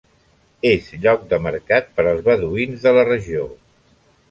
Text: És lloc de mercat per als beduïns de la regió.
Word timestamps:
És 0.69 0.87
lloc 1.03 1.27
de 1.33 1.39
mercat 1.49 1.93
per 1.99 2.07
als 2.13 2.25
beduïns 2.31 2.89
de 2.89 2.97
la 2.99 3.07
regió. 3.13 3.47